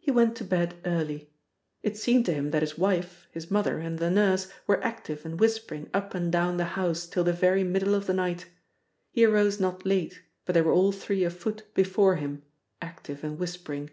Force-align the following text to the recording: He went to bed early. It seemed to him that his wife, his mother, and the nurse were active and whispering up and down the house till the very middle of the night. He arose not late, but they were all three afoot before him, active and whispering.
He 0.00 0.10
went 0.10 0.34
to 0.38 0.44
bed 0.44 0.80
early. 0.84 1.30
It 1.84 1.96
seemed 1.96 2.26
to 2.26 2.34
him 2.34 2.50
that 2.50 2.62
his 2.64 2.76
wife, 2.76 3.28
his 3.30 3.52
mother, 3.52 3.78
and 3.78 4.00
the 4.00 4.10
nurse 4.10 4.50
were 4.66 4.82
active 4.82 5.24
and 5.24 5.38
whispering 5.38 5.88
up 5.94 6.12
and 6.12 6.32
down 6.32 6.56
the 6.56 6.64
house 6.74 7.06
till 7.06 7.22
the 7.22 7.32
very 7.32 7.62
middle 7.62 7.94
of 7.94 8.06
the 8.08 8.14
night. 8.14 8.46
He 9.12 9.24
arose 9.24 9.60
not 9.60 9.86
late, 9.86 10.22
but 10.44 10.54
they 10.54 10.60
were 10.62 10.72
all 10.74 10.90
three 10.90 11.22
afoot 11.22 11.72
before 11.72 12.16
him, 12.16 12.42
active 12.82 13.22
and 13.22 13.38
whispering. 13.38 13.90